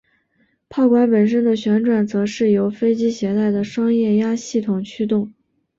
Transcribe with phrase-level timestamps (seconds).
[0.67, 5.31] 炮管本身的旋转则是由飞机携带的双液压系统驱动。